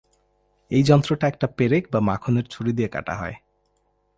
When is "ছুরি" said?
2.45-2.71